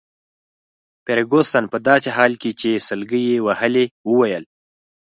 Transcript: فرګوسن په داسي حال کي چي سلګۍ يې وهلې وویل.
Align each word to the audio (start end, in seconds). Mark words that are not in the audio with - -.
فرګوسن 1.05 1.63
په 1.71 1.77
داسي 1.87 2.09
حال 2.17 2.33
کي 2.41 2.51
چي 2.59 2.71
سلګۍ 2.87 3.23
يې 3.31 3.37
وهلې 3.47 3.85
وویل. 4.09 4.43